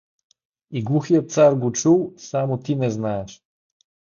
[0.71, 3.43] —И глухият цар го е чул, само ти не знаеш.